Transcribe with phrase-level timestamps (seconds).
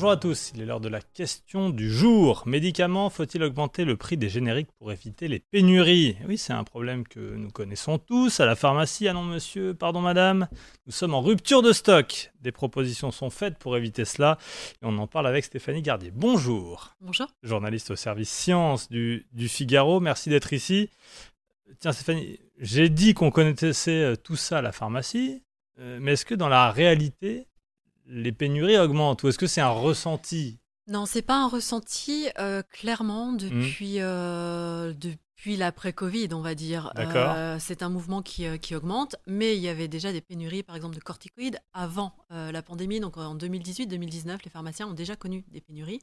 [0.00, 2.44] Bonjour à tous, il est l'heure de la question du jour.
[2.46, 6.16] Médicaments, faut-il augmenter le prix des génériques pour éviter les pénuries?
[6.26, 8.40] Oui, c'est un problème que nous connaissons tous.
[8.40, 10.48] À la pharmacie, ah non monsieur, pardon madame,
[10.86, 12.32] nous sommes en rupture de stock.
[12.40, 14.38] Des propositions sont faites pour éviter cela
[14.80, 16.10] et on en parle avec Stéphanie Gardier.
[16.14, 16.96] Bonjour.
[17.02, 17.26] Bonjour.
[17.42, 20.88] Journaliste au service sciences du, du Figaro, merci d'être ici.
[21.78, 25.42] Tiens Stéphanie, j'ai dit qu'on connaissait euh, tout ça à la pharmacie,
[25.78, 27.48] euh, mais est-ce que dans la réalité,
[28.10, 30.58] les pénuries augmentent ou est-ce que c'est un ressenti?
[30.88, 36.92] Non, c'est pas un ressenti euh, clairement depuis euh, depuis l'après-Covid, on va dire.
[36.96, 37.32] D'accord.
[37.36, 40.62] Euh, c'est un mouvement qui, euh, qui augmente, mais il y avait déjà des pénuries,
[40.64, 42.98] par exemple, de corticoïdes avant la pandémie.
[43.00, 46.00] Donc en 2018-2019, les pharmaciens ont déjà connu des pénuries.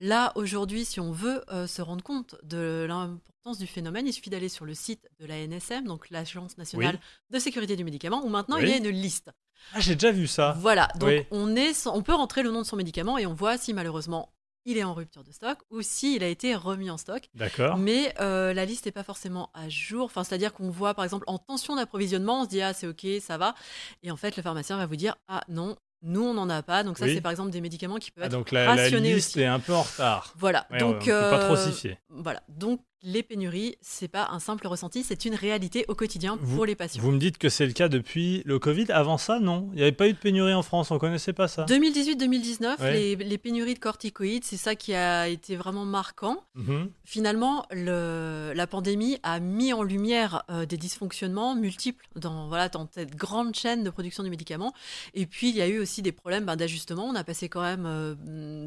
[0.00, 4.48] Là, aujourd'hui, si on veut se rendre compte de l'importance du phénomène, il suffit d'aller
[4.48, 6.98] sur le site de la NSM, donc l'Agence nationale
[7.30, 8.62] de sécurité du médicament, où maintenant Oui.
[8.64, 9.30] il y a une liste.
[9.74, 10.54] Ah, j'ai déjà vu ça.
[10.58, 11.26] Voilà, donc Oui.
[11.30, 14.32] on, est, on peut rentrer le nom de son médicament et on voit si malheureusement
[14.64, 17.28] il est en rupture de stock ou s'il a été remis en stock.
[17.34, 17.76] D'accord.
[17.78, 20.04] Mais euh, la liste n'est pas forcément à jour.
[20.04, 23.06] Enfin, C'est-à-dire qu'on voit par exemple en tension d'approvisionnement, on se dit ah c'est ok,
[23.20, 23.54] ça va.
[24.02, 26.84] Et en fait le pharmacien va vous dire ah non, nous on n'en a pas.
[26.84, 27.14] Donc ça Oui.
[27.14, 29.40] c'est par exemple des médicaments qui peuvent Ah, être donc la, la rationnés liste aussi.
[29.40, 30.32] est un peu en retard.
[30.38, 31.96] Voilà, Ouais, donc on peut pas trop euh, s'y fier.
[32.08, 32.80] Voilà, donc
[33.12, 36.74] les pénuries, c'est pas un simple ressenti, c'est une réalité au quotidien Vous- pour les
[36.74, 37.02] patients.
[37.02, 38.86] Vous me dites que c'est le cas depuis le Covid.
[38.90, 41.48] Avant ça, non Il n'y avait pas eu de pénurie en France, on connaissait pas
[41.48, 41.64] ça.
[41.66, 42.92] 2018-2019, Ouais.
[42.92, 46.44] les, les pénuries de corticoïdes, c'est ça qui a été vraiment marquant.
[46.54, 46.90] Mhm.
[47.04, 52.88] Finalement, le- la pandémie a mis en lumière euh, des dysfonctionnements multiples dans, voilà, dans
[52.92, 54.72] cette grande chaîne de production du médicament.
[55.14, 57.04] Et puis, il y a eu aussi des problèmes ben, d'ajustement.
[57.04, 58.14] On a passé quand même euh,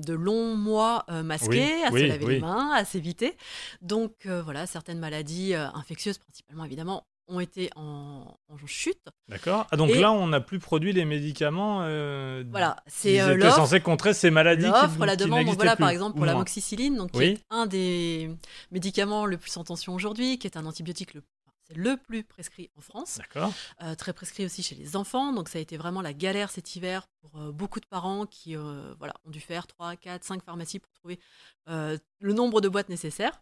[0.01, 2.33] de longs mois euh, masqués, Oui, à oui, se laver oui.
[2.35, 3.35] les mains, à s'éviter.
[3.81, 9.07] Donc, voilà, certaines maladies euh, infectieuses, principalement évidemment, ont été en, en chute.
[9.27, 9.67] D'accord.
[9.71, 11.79] Ah, donc Et- là, on n'a plus produit les médicaments.
[11.81, 15.81] Euh, Voilà, c'est euh, censés contrer ces maladies qui, L'offre, la demande, donc voilà plus,
[15.81, 18.29] par exemple ou pour la moxicilline, donc qui est un des
[18.71, 21.23] médicaments le plus en tension aujourd'hui, qui est un antibiotique le,
[21.67, 23.51] c'est le plus prescrit en France, D'accord.
[23.81, 26.75] euh, très prescrit aussi chez les enfants, donc ça a été vraiment la galère cet
[26.75, 30.43] hiver pour euh, beaucoup de parents qui euh, voilà, ont dû faire 3, 4, 5
[30.43, 31.19] pharmacies pour trouver
[31.67, 33.41] le nombre de boîtes nécessaires.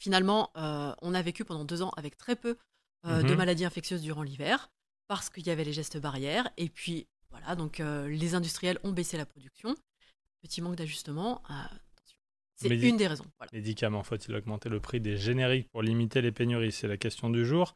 [0.00, 2.56] Finalement, euh, on a vécu pendant deux ans avec très peu
[3.06, 3.36] euh, de Mhm.
[3.36, 4.70] maladies infectieuses durant l'hiver,
[5.08, 8.92] parce qu'il y avait les gestes barrières, et puis voilà, donc euh, les industriels ont
[8.92, 9.74] baissé la production.
[10.42, 11.42] Petit manque d'ajustement.
[12.56, 13.26] C'est une des raisons.
[13.38, 13.50] Voilà.
[13.52, 16.72] Médicaments, faut-il augmenter le prix des génériques pour limiter les pénuries?
[16.72, 17.74] C'est la question du jour.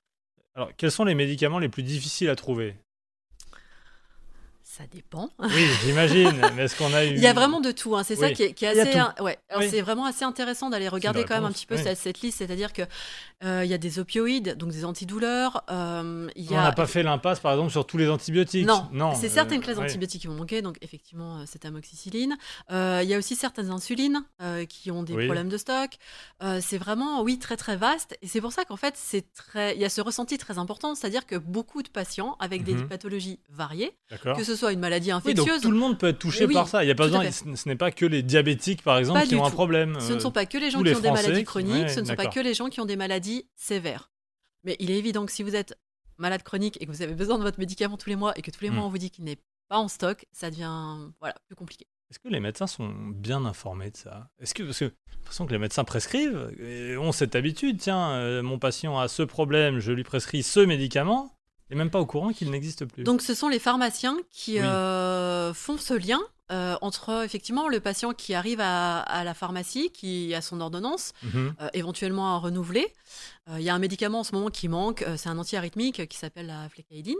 [0.54, 2.76] Alors, quels sont les médicaments les plus difficiles à trouver?
[4.76, 5.30] Ça dépend.
[5.38, 6.32] Oui, j'imagine.
[6.56, 7.94] mais est-ce qu'on a eu Il y a vraiment de tout.
[7.96, 8.02] hein.
[8.02, 8.98] C'est ça qui est, qui assez.
[9.22, 9.38] ouais.
[9.56, 9.68] Oui.
[9.70, 11.82] c'est vraiment assez intéressant d'aller regarder quand même un petit peu oui.
[11.84, 12.38] cette, cette liste.
[12.38, 12.82] C'est-à-dire que
[13.44, 15.62] euh, il y a des opioïdes, donc des antidouleurs.
[15.70, 18.66] euh, il y On a n'a pas fait l'impasse, par exemple, sur tous les antibiotiques.
[18.66, 19.84] Non, c'est euh, certaines classes ouais.
[19.84, 22.36] antibiotiques qui vont manquer, donc effectivement, euh, c'est amoxicilline.
[22.72, 24.24] Euh, Il y a aussi certaines insulines
[24.68, 25.90] qui ont des problèmes de stock.
[26.60, 28.18] C'est vraiment, oui, très très vaste.
[28.22, 30.94] Et c'est pour ça qu'en fait, c'est très, il y a ce ressenti très important,
[30.96, 32.88] c'est-à-dire que beaucoup de patients avec des Mhm.
[32.88, 33.92] pathologies variées,
[34.36, 36.54] que ce soit une maladie Oui, infectieuse, donc tout le monde peut être touché Oui,
[36.54, 36.84] par ça.
[36.84, 37.30] Il y a pas besoin.
[37.30, 39.98] Ce n'est pas que les diabétiques, par exemple, Pas qui ont un problème.
[40.00, 41.44] Ce ne euh, sont pas que les gens tous qui les ont des maladies qui-
[41.44, 44.10] chroniques, ouais, ce ne sont pas que les gens qui ont des maladies sévères.
[44.64, 45.76] Mais il est évident que si vous êtes
[46.18, 48.50] malade chronique et que vous avez besoin de votre médicament tous les mois et que
[48.50, 48.74] tous les Hmm.
[48.74, 49.38] mois on vous dit qu'il n'est
[49.68, 51.86] pas en stock, ça devient voilà, plus compliqué.
[52.10, 54.28] Est-ce que les médecins sont bien informés de ça?
[54.38, 58.42] Est-ce que parce que l'impression que les médecins prescrivent et ont cette habitude, tiens, euh,
[58.42, 61.33] mon patient a ce problème, je lui prescris ce médicament,
[61.70, 63.04] et même pas au courant qu'il n'existe plus.
[63.04, 64.60] Donc ce sont les pharmaciens qui Oui.
[64.64, 66.20] euh, font ce lien
[66.52, 71.12] euh, entre effectivement le patient qui arrive à, à la pharmacie, qui a son ordonnance,
[71.22, 71.54] Mhm.
[71.60, 72.92] euh, éventuellement à renouveler.
[73.50, 76.46] Il y a un médicament en ce moment qui manque, c'est un antiarythmique qui s'appelle
[76.48, 77.16] la flécaïdine.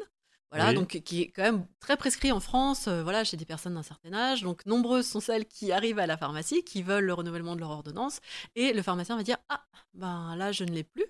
[0.54, 0.74] Voilà, Oui.
[0.76, 3.82] donc qui est quand même très prescrit en France, euh, voilà, chez des personnes d'un
[3.82, 4.42] certain âge.
[4.42, 7.70] Donc nombreuses sont celles qui arrivent à la pharmacie, qui veulent le renouvellement de leur
[7.70, 8.20] ordonnance,
[8.54, 9.64] et le pharmacien va dire ah
[9.94, 11.06] ben là je ne l'ai plus.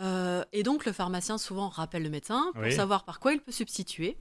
[0.00, 2.72] Euh, et donc le pharmacien souvent rappelle le médecin pour Oui.
[2.72, 4.16] savoir par quoi il peut substituer,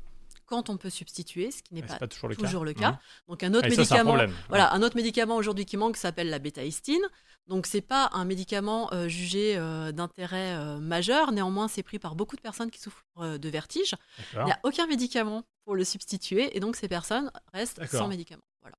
[0.46, 2.64] quand on peut substituer, ce qui n'est pas, toujours le cas.
[2.64, 3.00] le cas.
[3.28, 5.96] Donc un autre Et ça, c'est un médicament, voilà, un autre médicament aujourd'hui qui manque
[5.96, 7.02] s'appelle la bétaïstine.
[7.48, 11.32] Donc c'est pas un médicament euh, jugé euh, d'intérêt euh, majeur.
[11.32, 13.96] Néanmoins, c'est pris par beaucoup de personnes qui souffrent de vertige.
[14.34, 18.44] Il n'y a aucun médicament pour le substituer et donc ces personnes restent sans médicament.
[18.62, 18.78] Voilà.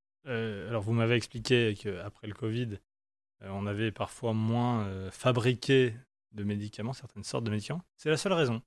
[0.69, 2.79] Alors, vous m'avez expliqué qu'après le Covid,
[3.41, 5.93] on avait parfois moins fabriqué
[6.31, 7.83] de médicaments, certaines sortes de médicaments.
[7.97, 8.61] C'est la seule raison.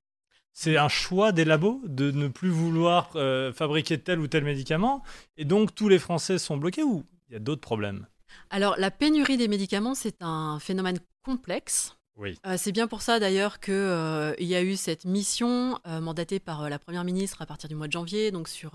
[0.53, 3.13] C'est un choix des labos de ne plus vouloir
[3.55, 5.03] fabriquer tel ou tel médicament,
[5.37, 8.07] et donc tous les Français sont bloqués ou il y a d'autres problèmes?
[8.51, 11.97] Alors, la pénurie des médicaments, c'est un phénomène complexe.
[12.17, 12.39] Oui.
[12.47, 16.39] Euh, c'est bien pour ça d'ailleurs qu'il euh, y a eu cette mission euh, mandatée
[16.39, 18.73] par euh, la Première ministre à partir du mois de janvier, donc sur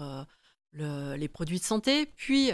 [0.73, 2.51] le- les produits de santé, puis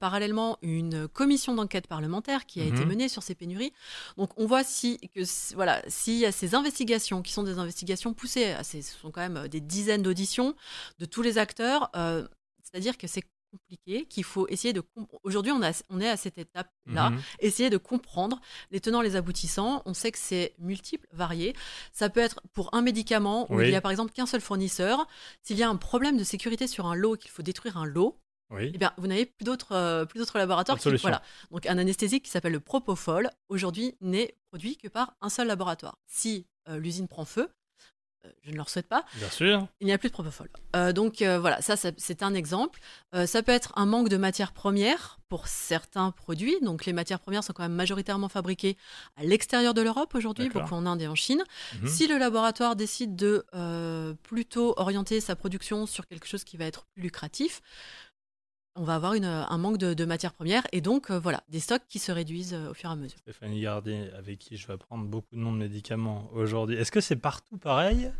[0.00, 2.88] parallèlement une commission d'enquête parlementaire qui a été Mhm.
[2.88, 3.72] menée sur ces pénuries.
[4.16, 5.20] Donc on voit si que
[5.54, 9.48] voilà s'il y a ces investigations qui sont des investigations poussées, ce sont quand même
[9.48, 10.54] des dizaines d'auditions
[10.98, 11.90] de tous les acteurs,
[12.62, 14.82] c'est-à-dire que c'est compliqué, qu'il faut essayer de
[15.22, 17.20] aujourd'hui on, a- on est à cette étape là Mhm.
[17.40, 18.40] essayer de comprendre
[18.70, 19.82] les tenants, les aboutissants.
[19.84, 21.54] On sait que c'est multiple, varié.
[21.92, 23.66] Ça peut être pour un médicament où Oui.
[23.68, 25.06] il y a par exemple qu'un seul fournisseur.
[25.42, 28.18] S'il y a un problème de sécurité sur un lot, qu'il faut détruire un lot,
[28.50, 28.70] Oui.
[28.74, 30.78] eh bien, vous n'avez plus d'autres euh, plus d'autres laboratoires.
[30.78, 31.22] Qui, voilà.
[31.50, 35.98] Donc un anesthésique qui s'appelle le propofol, aujourd'hui n'est produit que par un seul laboratoire.
[36.06, 37.48] Si euh, l'usine prend feu,
[38.44, 39.66] je ne leur souhaite pas, Bien sûr.
[39.80, 40.48] il n'y a plus de propofol.
[40.76, 42.80] Euh, donc euh, voilà, ça, ça, c'est un exemple.
[43.14, 46.56] Euh, ça peut être un manque de matières premières pour certains produits.
[46.62, 48.76] Donc les matières premières sont quand même majoritairement fabriquées
[49.16, 51.42] à l'extérieur de l'Europe aujourd'hui, beaucoup en Inde et en Chine.
[51.80, 51.88] Mhm.
[51.88, 56.66] Si le laboratoire décide de euh, plutôt orienter sa production sur quelque chose qui va
[56.66, 57.60] être plus lucratif,
[58.74, 61.60] on va avoir une- un manque de, de matières premières et donc euh, voilà, des
[61.60, 63.18] stocks qui se réduisent euh, au fur et à mesure.
[63.18, 66.76] Stéphanie Gardier, avec qui je vais prendre beaucoup de noms de médicaments aujourd'hui.
[66.76, 68.10] Est-ce que c'est partout pareil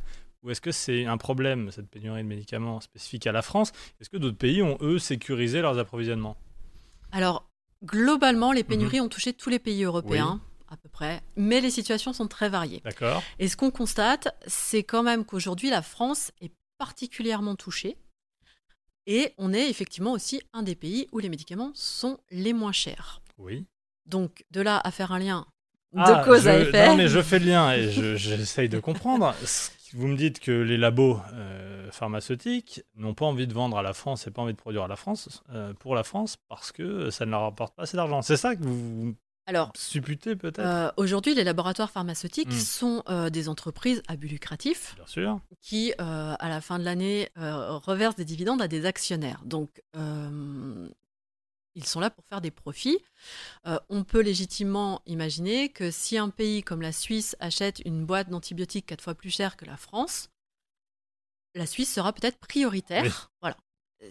[0.42, 3.72] ou est-ce que c'est un problème, cette pénurie de médicaments spécifique à la France?
[4.00, 6.36] Est-ce que d'autres pays ont, eux, sécurisé leurs approvisionnements?
[7.12, 7.48] Alors,
[7.84, 8.54] globalement, Mhm.
[8.56, 12.26] les pénuries ont touché tous les pays européens, à peu près, mais les situations sont
[12.26, 12.80] très variées.
[12.84, 17.96] D'accord Et ce qu'on constate, c'est quand même qu'aujourd'hui, la France est particulièrement touchée.
[19.06, 23.20] Et on est effectivement aussi un des pays où les médicaments sont les moins chers.
[23.38, 23.64] Oui.
[24.06, 25.46] Donc, de là à faire un lien
[25.96, 26.86] Ah, de cause je- à effet.
[26.88, 29.34] Non, mais je fais le lien et je- j'essaye de comprendre.
[29.94, 33.92] Vous me dites que les labos euh, pharmaceutiques n'ont pas envie de vendre à la
[33.92, 37.10] France et pas envie de produire à la France, euh, pour la France parce que
[37.10, 38.22] ça ne leur rapporte pas assez d'argent.
[38.22, 39.14] C'est ça que vous
[39.46, 40.60] Alors, supputez peut-être?
[40.60, 42.58] euh, aujourd'hui, les laboratoires pharmaceutiques Mm.
[42.60, 45.40] sont euh, des entreprises à but lucratif Bien sûr.
[45.60, 49.40] qui, euh, à la fin de l'année, reversent des dividendes à des actionnaires.
[49.44, 49.82] Donc,
[51.74, 52.98] ils sont là pour faire des profits.
[53.88, 58.86] On peut légitimement imaginer que si un pays comme la Suisse achète une boîte d'antibiotiques
[58.86, 60.28] quatre fois plus chère que la France,
[61.54, 63.02] la Suisse sera peut-être prioritaire.
[63.04, 63.10] Oui.
[63.40, 63.56] Voilà.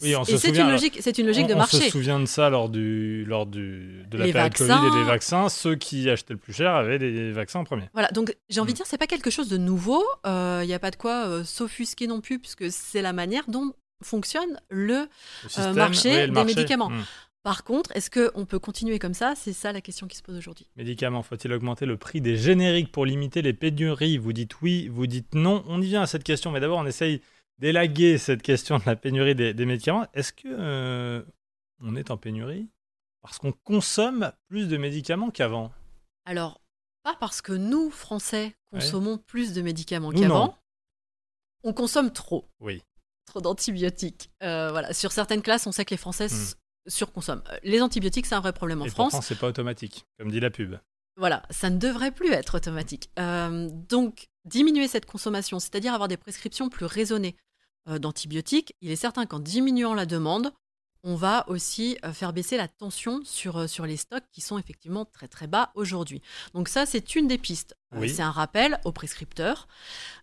[0.01, 1.77] Oui, on Et c'est une logique, c'est une logique on, de on marché.
[1.77, 4.77] se souvient de ça lors, du, lors du, de la Les période vaccins.
[4.79, 5.49] Covid et des vaccins.
[5.49, 7.89] Ceux qui achetaient le plus cher avaient des vaccins en premier.
[7.93, 8.73] Voilà, donc j'ai envie Mm.
[8.73, 10.03] de dire, c'est pas quelque chose de nouveau.
[10.25, 13.73] Il n'y a pas de quoi euh, s'offusquer non plus, puisque c'est la manière dont
[14.03, 15.07] fonctionne le
[15.43, 16.89] Le système, marché oui, le des médicaments.
[16.89, 17.03] Hmm.
[17.43, 19.33] Par contre, est-ce qu'on peut continuer comme ça?
[19.35, 20.67] C'est ça la question qui se pose aujourd'hui.
[20.77, 25.07] Médicaments, faut-il augmenter le prix des génériques pour limiter les pénuries Vous dites oui, vous
[25.07, 25.63] dites non.
[25.67, 27.21] On y vient à cette question, mais d'abord on essaye
[27.61, 30.05] d'élaguer cette question de la pénurie des, des médicaments.
[30.13, 31.21] Est-ce que euh,
[31.79, 32.67] on est en pénurie
[33.21, 35.71] parce qu'on consomme plus de médicaments qu'avant?
[36.25, 36.59] Alors,
[37.03, 40.57] pas parce que nous, Français, consommons plus de médicaments qu'avant.
[41.63, 42.49] On consomme trop.
[42.59, 42.81] Oui.
[43.27, 44.31] Trop d'antibiotiques.
[44.43, 44.93] Euh, voilà.
[44.93, 46.33] Sur certaines classes, on sait que les Français Mm.
[46.33, 46.55] s-
[46.87, 47.43] surconsomment.
[47.51, 49.11] Euh, Les antibiotiques, c'est un vrai problème en Et France.
[49.11, 50.77] pourtant c'est pas automatique, comme dit la pub.
[51.17, 53.11] Voilà, ça ne devrait plus être automatique.
[53.19, 57.35] Euh, donc, diminuer cette consommation, c'est-à-dire avoir des prescriptions plus raisonnées
[57.87, 60.51] d'antibiotiques, il est certain qu'en diminuant la demande,
[61.03, 64.59] on va aussi euh, faire baisser la tension sur, euh, sur les stocks qui sont
[64.59, 66.21] effectivement très très bas aujourd'hui.
[66.53, 67.75] Donc ça, c'est une des pistes.
[67.95, 68.09] Euh, Oui.
[68.09, 69.67] c'est un rappel aux prescripteurs.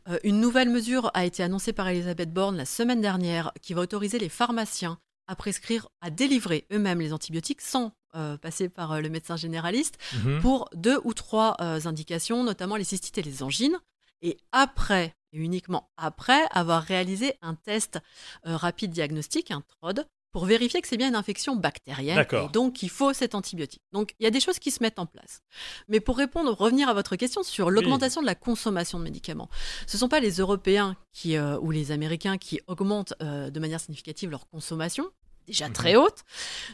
[0.09, 3.81] Euh, une nouvelle mesure a été annoncée par Elisabeth Borne la semaine dernière qui va
[3.81, 9.01] autoriser les pharmaciens à prescrire, à délivrer eux-mêmes les antibiotiques sans euh, passer par euh,
[9.01, 10.41] le médecin généraliste Mhm.
[10.41, 13.77] pour deux ou trois euh, indications, notamment les cystites et les angines.
[14.23, 17.99] Et après, et uniquement après, avoir réalisé un test
[18.47, 22.17] euh, rapide diagnostic, un TROD, pour vérifier que c'est bien une infection bactérienne.
[22.45, 23.81] Et donc, il faut cet antibiotique.
[23.93, 25.41] Donc, il y a des choses qui se mettent en place.
[25.89, 29.49] Mais pour répondre, revenir à votre question sur l'augmentation de la consommation de médicaments,
[29.87, 33.59] ce ne sont pas les Européens qui, euh, ou les Américains qui augmentent euh, de
[33.59, 35.09] manière significative leur consommation,
[35.47, 35.73] déjà Mhm.
[35.73, 36.25] très haute.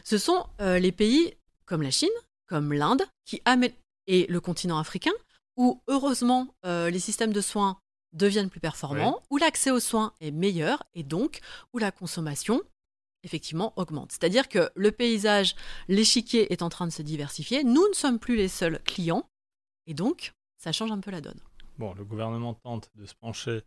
[0.03, 1.33] Ce sont euh, les pays
[1.65, 2.09] comme la Chine,
[2.47, 3.71] comme l'Inde, qui amènent
[4.07, 5.13] et le continent africain,
[5.57, 7.77] où heureusement euh, les systèmes de soins
[8.13, 11.39] deviennent plus performants, où l'accès aux soins est meilleur et donc
[11.73, 12.61] où la consommation
[13.23, 14.11] effectivement augmente.
[14.11, 15.55] C'est-à-dire que le paysage,
[15.87, 19.27] l'échiquier est en train de se diversifier, nous ne sommes plus les seuls clients
[19.87, 21.39] et donc ça change un peu la donne.
[21.77, 23.63] Bon, le gouvernement tente de se pencher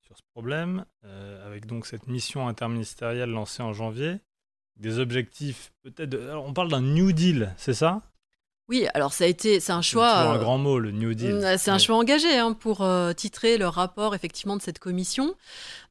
[0.00, 4.16] sur ce problème, euh, avec donc cette mission interministérielle lancée en janvier,
[4.76, 6.08] des objectifs peut-être...
[6.10, 8.02] de- alors, on parle d'un New Deal, c'est ça?
[8.72, 10.08] Oui, alors ça a été, c'est un choix.
[10.22, 11.34] C'est un euh, grand mot, le New Deal.
[11.34, 11.78] Mm, C'est un Ouais.
[11.78, 15.34] choix engagé hein, pour euh, titrer le rapport effectivement de cette commission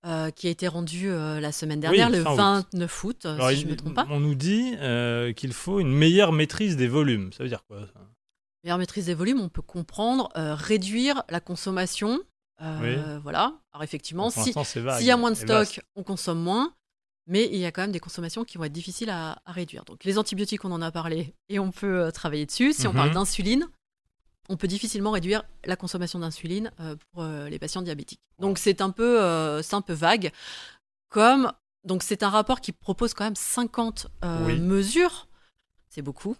[0.07, 2.65] euh, qui a été rendu euh, la semaine dernière, Oui, le fin août.
[2.73, 4.07] 29 août, Alors, si il- je ne me trompe pas.
[4.09, 4.75] On nous dit
[5.35, 7.31] qu'il faut une meilleure maîtrise des volumes.
[7.33, 8.01] Ça veut dire quoi ça?
[8.63, 12.19] Meilleure maîtrise des volumes, on peut comprendre réduire la consommation.
[12.63, 13.53] euh, Voilà.
[13.73, 16.73] Alors effectivement, Pour si s'il y a moins de stock, on consomme moins.
[17.27, 19.85] Mais il y a quand même des consommations qui vont être difficiles à, à réduire.
[19.85, 22.73] Donc les antibiotiques, on en a parlé et on peut euh, travailler dessus.
[22.73, 22.95] Si on Mhm.
[22.97, 23.67] parle d'insuline,
[24.49, 28.19] on peut difficilement réduire la consommation d'insuline euh, pour euh, les patients diabétiques.
[28.39, 30.31] Donc c'est un peu, un peu vague.
[31.09, 31.51] Comme
[31.83, 34.59] donc c'est un rapport qui propose quand même 50 euh, Oui.
[34.59, 35.27] mesures.
[35.89, 36.35] C'est beaucoup.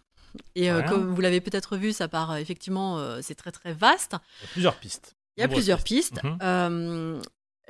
[0.55, 4.15] Et comme vous l'avez peut-être vu, ça part effectivement, c'est très très vaste.
[4.39, 5.15] Il y a plusieurs pistes.
[5.37, 6.23] Il y a plusieurs pistes.
[6.23, 6.37] Mhm.
[6.41, 7.21] Euh,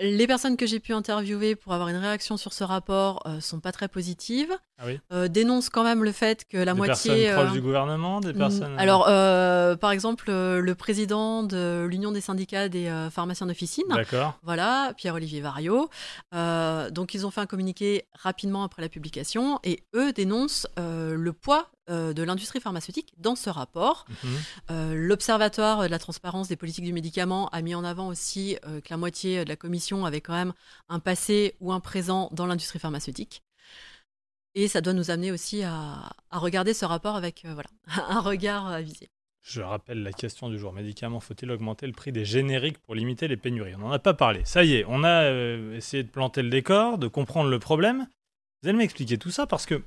[0.01, 3.59] les personnes que j'ai pu interviewer pour avoir une réaction sur ce rapport euh, sont
[3.59, 4.51] pas très positives.
[4.79, 7.11] Ah oui Euh, dénoncent quand même le fait que la des moitié.
[7.27, 8.73] personnes proches euh, du gouvernement, des personnes.
[8.73, 14.39] Mm, Alors, euh, par exemple, le président de l'Union des syndicats des pharmaciens d'officine, D'accord.
[14.43, 15.89] voilà, Pierre-Olivier Vario.
[16.91, 21.69] Donc, ils ont fait un communiqué rapidement après la publication et eux dénoncent le poids
[21.89, 24.05] euh, de l'industrie pharmaceutique dans ce rapport.
[24.23, 24.29] Mhm.
[24.71, 28.81] Euh, L'Observatoire de la transparence des politiques du médicament a mis en avant aussi euh,
[28.81, 30.53] que la moitié de la commission avait quand même
[30.89, 33.43] un passé ou un présent dans l'industrie pharmaceutique.
[34.53, 37.69] Et ça doit nous amener aussi à, à regarder ce rapport avec voilà,
[38.09, 39.09] un regard avisé.
[39.41, 40.71] Je rappelle la question du jour.
[40.71, 43.75] Médicaments, faut-il augmenter le prix des génériques pour limiter les pénuries?
[43.75, 44.41] On n'en a pas parlé.
[44.45, 48.07] Ça y est, on a euh, essayé de planter le décor, de comprendre le problème.
[48.61, 49.81] Vous allez m'expliquer tout ça parce que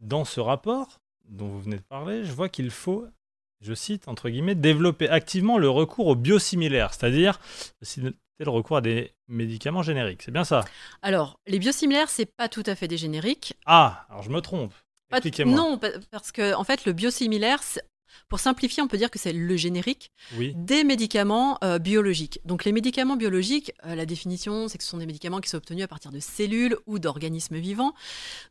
[0.00, 3.06] dans ce rapport dont vous venez de parler, je vois qu'il faut,
[3.60, 7.40] je cite, entre guillemets, développer activement le recours aux biosimilaires, c'est-à-dire
[8.02, 10.22] le recours à des médicaments génériques.
[10.22, 10.64] C'est bien ça?
[11.02, 13.54] Alors, les biosimilaires, c'est pas tout à fait des génériques.
[13.66, 14.72] Ah, alors je me trompe.
[15.12, 15.56] Expliquez-moi.
[15.56, 17.60] non, pa- parce que en fait, le biosimilaire,
[18.28, 20.52] pour simplifier, on peut dire que c'est le générique Oui.
[20.56, 22.40] des médicaments euh, biologiques.
[22.44, 25.58] Donc les médicaments biologiques, euh, la définition, c'est que ce sont des médicaments qui sont
[25.58, 27.92] obtenus à partir de cellules ou d'organismes vivants.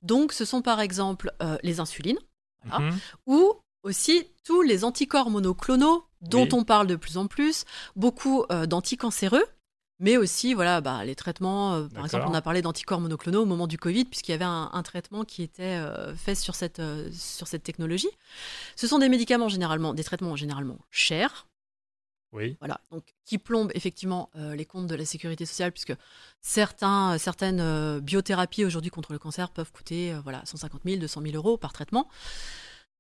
[0.04, 2.20] Donc ce sont par exemple euh, les insulines
[2.66, 2.92] Voilà.
[2.92, 3.00] Mhm.
[3.28, 6.50] ou aussi tous les anticorps monoclonaux dont Oui.
[6.54, 7.64] on parle de plus en plus,
[7.96, 9.46] beaucoup euh, d'anticancéreux.
[10.02, 11.74] Mais aussi, voilà, bah, les traitements.
[11.76, 14.46] euh, par exemple, on a parlé d'anticorps monoclonaux au moment du Covid, puisqu'il y avait
[14.46, 16.82] un, un traitement qui était euh, fait sur cette,
[17.14, 18.10] sur cette technologie.
[18.78, 21.48] Ce sont des médicaments généralement, des traitements généralement chers,
[22.32, 22.58] Oui.
[22.60, 25.94] voilà, donc qui plombe effectivement euh, les comptes de la sécurité sociale, puisque
[26.42, 31.22] certains, certaines euh, biothérapies aujourd'hui contre le cancer peuvent coûter euh, voilà, 150 000, 200
[31.24, 32.08] 000 euros par traitement.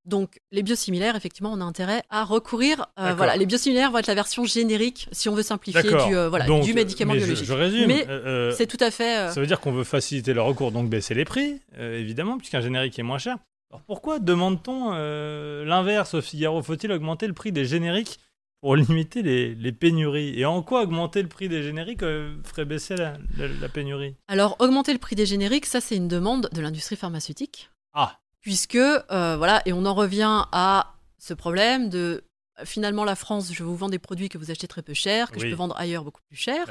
[0.05, 2.87] Donc les biosimilaires, effectivement, on a intérêt à recourir.
[2.99, 6.29] euh, voilà, les biosimilaires vont être la version générique, si on veut simplifier, du, euh,
[6.29, 7.45] voilà, Donc, du médicament mais je- biologique.
[7.47, 7.87] Je, résume.
[7.87, 9.17] Mais Euh, euh, C'est tout à fait.
[9.19, 12.37] euh, Ça veut dire qu'on veut faciliter le recours, donc baisser les prix, euh, évidemment,
[12.37, 13.37] puisqu'un générique est moins cher.
[13.71, 16.63] Alors pourquoi demande-t-on euh, l'inverse au Figaro?
[16.63, 18.19] Faut-il augmenter le prix des génériques
[18.61, 20.37] pour limiter les, les pénuries.
[20.39, 24.15] Et en quoi augmenter le prix des génériques euh, ferait baisser la, la- la pénurie?
[24.27, 27.69] Alors, augmenter le prix des génériques, ça, c'est une demande de l'industrie pharmaceutique.
[27.93, 32.23] Ah, puisque euh, voilà et on en revient à ce problème de
[32.63, 35.39] finalement la France je vous vends des produits que vous achetez très peu cher que
[35.39, 36.65] je peux vendre ailleurs beaucoup plus cher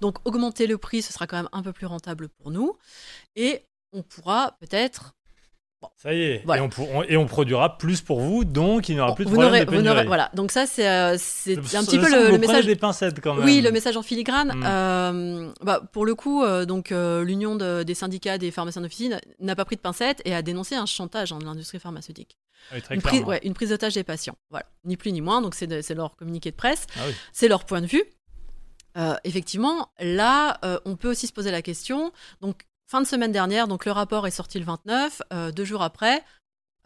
[0.00, 2.76] donc augmenter le prix ce sera quand même un peu plus rentable pour nous.
[3.36, 5.14] Et on pourra peut-être
[5.96, 6.42] Ça y est.
[6.44, 6.62] Voilà.
[6.62, 9.24] Et, on pour- on- et on produira plus pour vous, donc il n'y aura plus
[9.24, 12.30] de vous problème de vous voilà donc ça c'est euh, c'est un petit peu le,
[12.30, 13.44] le message des pincettes quand même.
[13.44, 14.52] Oui, le message en filigrane.
[14.54, 14.62] Mm.
[14.66, 19.56] Euh, bah, pour le coup, euh, donc l'union de- des syndicats des pharmaciens d'officine n'a
[19.56, 22.38] pas pris de pincettes et a dénoncé un chantage hein, de l'industrie pharmaceutique.
[22.70, 23.28] Ah oui, Une, prise, clairement.
[23.28, 24.36] ouais, une prise d'otage des patients.
[24.50, 25.42] Voilà, ni plus ni moins.
[25.42, 27.14] Donc c'est leur communiqué de presse, Ah oui.
[27.32, 28.04] c'est leur point de vue.
[29.24, 32.12] Effectivement, là, on peut aussi se poser la question.
[32.40, 35.22] Donc fin de semaine dernière, donc le rapport est sorti le 29.
[35.32, 36.22] euh, deux jours après,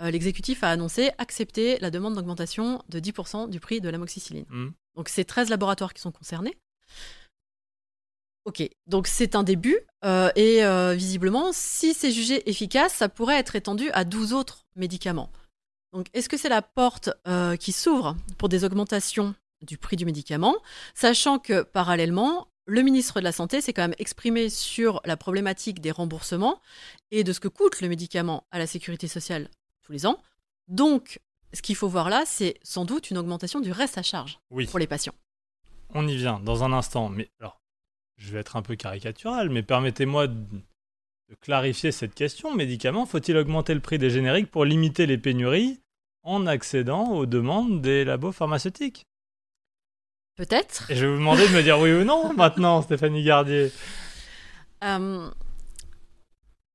[0.00, 4.47] euh, l'exécutif a annoncé accepter la demande d'augmentation de 10% du prix de l'amoxicilline.
[4.49, 4.69] Mm.
[4.97, 6.57] Donc c'est 13 laboratoires qui sont concernés.
[8.45, 10.62] Ok, donc c'est un début euh, et
[10.97, 15.31] visiblement, si c'est jugé efficace, ça pourrait être étendu à 12 autres médicaments.
[15.93, 17.11] Donc est-ce que c'est la porte
[17.61, 20.57] qui s'ouvre pour des augmentations du prix du médicament,
[20.95, 25.80] sachant que parallèlement, le ministre de la Santé s'est quand même exprimé sur la problématique
[25.80, 26.60] des remboursements
[27.10, 29.48] et de ce que coûte le médicament à la sécurité sociale
[29.82, 30.18] tous les ans.
[30.68, 31.18] Donc,
[31.54, 34.66] ce qu'il faut voir là, c'est sans doute une augmentation du reste à charge Oui.
[34.66, 35.14] pour les patients.
[35.94, 37.58] On y vient dans un instant, mais alors,
[38.18, 40.34] je vais être un peu caricatural, mais permettez-moi de,
[41.30, 42.54] de clarifier cette question.
[42.54, 45.80] Médicaments, faut-il augmenter le prix des génériques pour limiter les pénuries
[46.22, 49.06] en accédant aux demandes des labos pharmaceutiques?
[50.38, 50.88] Peut-être.
[50.90, 53.73] Et je vais vous demander de me dire oui ou non maintenant, Stéphanie Gardier.
[54.85, 55.28] Euh,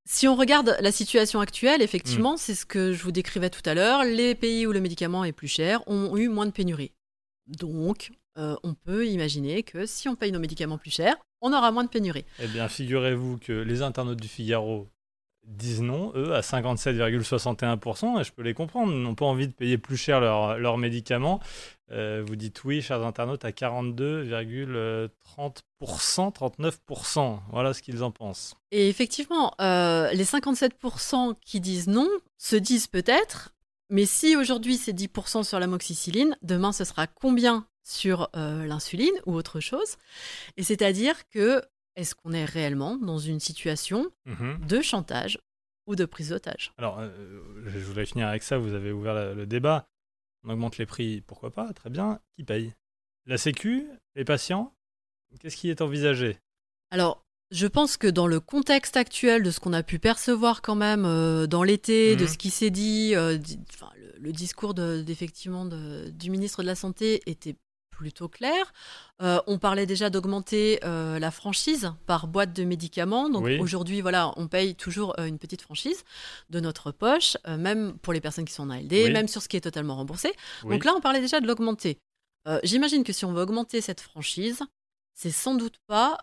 [0.04, 3.72] Si on regarde la situation actuelle, effectivement, c'est ce que je vous décrivais tout à
[3.72, 4.04] l'heure.
[4.04, 6.92] Les pays où le médicament est plus cher ont eu moins de pénurie.
[7.46, 11.72] Donc, euh, on peut imaginer que si on paye nos médicaments plus cher, on aura
[11.72, 12.26] moins de pénurie.
[12.40, 14.88] Eh bien, figurez-vous que les internautes du Figaro
[15.46, 19.78] disent non, eux, à 57,61%, et je peux les comprendre, n'ont pas envie de payer
[19.78, 21.40] plus cher leurs médicaments.
[21.92, 25.10] Euh, vous dites oui, chers internautes, à 42,30%,
[25.82, 27.38] 39%.
[27.50, 28.54] Voilà ce qu'ils en pensent.
[28.70, 32.08] Et effectivement, euh, les 57% qui disent non
[32.38, 33.54] se disent peut-être,
[33.90, 39.34] mais si aujourd'hui c'est 10% sur l'amoxicilline, demain ce sera combien sur euh, l'insuline ou
[39.34, 39.96] autre chose?
[40.56, 41.62] Et c'est-à-dire que
[41.96, 44.66] est-ce qu'on est réellement dans une situation mhm.
[44.66, 45.38] de chantage
[45.86, 46.72] ou de prise d'otage?
[46.78, 49.86] Alors, euh, je voulais finir avec ça, vous avez ouvert le débat.
[50.44, 52.20] On augmente les prix, pourquoi pas, très bien.
[52.36, 52.74] Qui paye?
[53.26, 54.74] La Sécu Les patients
[55.40, 56.38] Qu'est-ce qui est envisagé?
[56.90, 60.74] Alors, je pense que dans le contexte actuel de ce qu'on a pu percevoir quand
[60.74, 62.28] même euh, dans l'été, de mhm.
[62.28, 63.38] ce qui s'est dit, euh,
[64.18, 67.56] le, discours d'effectivement du ministre de la Santé était
[67.94, 68.72] plutôt clair.
[69.22, 73.30] Euh, on parlait déjà d'augmenter euh, la franchise par boîte de médicaments.
[73.30, 76.04] Donc aujourd'hui, voilà, on paye toujours euh, une petite franchise
[76.50, 79.56] de notre poche, même pour les personnes qui sont en ALD, même sur ce qui
[79.56, 80.32] est totalement remboursé.
[80.64, 81.98] Donc là, on parlait déjà de l'augmenter.
[82.62, 84.60] J'imagine que si on veut augmenter cette franchise,
[85.14, 86.18] c'est sans doute pas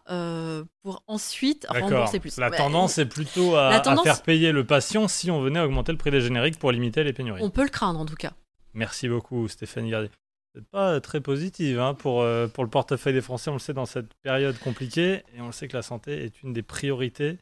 [0.83, 2.37] pour ensuite rembourser plus.
[2.37, 6.11] La tendance est plutôt à, faire payer le patient si on venait augmenter le prix
[6.11, 7.41] des génériques pour limiter les pénuries.
[7.41, 8.33] On peut le craindre en tout cas.
[8.73, 10.11] Merci beaucoup Stéphane Gardier
[10.59, 13.49] pas très positive hein, pour, euh, pour le portefeuille des Français.
[13.49, 16.43] On le sait dans cette période compliquée et on le sait que la santé est
[16.43, 17.37] une des priorités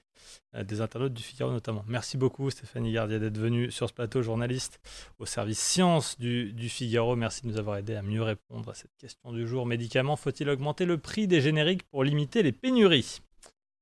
[0.55, 1.83] euh, des internautes du Figaro notamment.
[1.87, 4.79] Merci beaucoup Stéphanie Gardia d'être venue sur ce plateau, journaliste
[5.17, 7.15] au service sciences du, du, Figaro.
[7.15, 9.65] Merci de nous avoir aidé à mieux répondre à cette question du jour.
[9.65, 13.21] Médicaments, faut-il augmenter le prix des génériques pour limiter les pénuries?